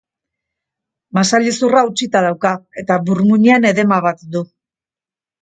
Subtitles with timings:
[1.17, 2.55] Masailezurra hautsita dauka
[2.85, 4.45] eta burmuinean edema bat du.